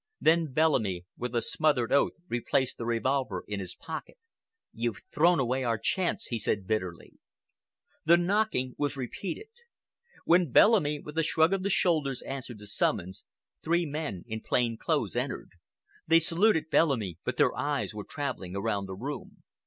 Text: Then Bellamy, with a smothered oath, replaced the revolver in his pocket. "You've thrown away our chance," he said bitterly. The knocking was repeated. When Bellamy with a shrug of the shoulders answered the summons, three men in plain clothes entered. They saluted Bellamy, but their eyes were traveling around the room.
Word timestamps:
Then 0.19 0.51
Bellamy, 0.51 1.05
with 1.15 1.35
a 1.35 1.43
smothered 1.43 1.93
oath, 1.93 2.13
replaced 2.27 2.79
the 2.79 2.87
revolver 2.87 3.43
in 3.47 3.59
his 3.59 3.75
pocket. 3.75 4.17
"You've 4.73 5.03
thrown 5.13 5.39
away 5.39 5.63
our 5.63 5.77
chance," 5.77 6.25
he 6.25 6.39
said 6.39 6.65
bitterly. 6.65 7.19
The 8.05 8.17
knocking 8.17 8.73
was 8.79 8.97
repeated. 8.97 9.49
When 10.25 10.51
Bellamy 10.51 11.01
with 11.01 11.19
a 11.19 11.23
shrug 11.23 11.53
of 11.53 11.61
the 11.61 11.69
shoulders 11.69 12.23
answered 12.23 12.57
the 12.57 12.65
summons, 12.65 13.25
three 13.61 13.85
men 13.85 14.23
in 14.25 14.41
plain 14.41 14.75
clothes 14.75 15.15
entered. 15.15 15.51
They 16.07 16.17
saluted 16.17 16.71
Bellamy, 16.71 17.19
but 17.23 17.37
their 17.37 17.55
eyes 17.55 17.93
were 17.93 18.03
traveling 18.03 18.55
around 18.55 18.87
the 18.87 18.95
room. 18.95 19.43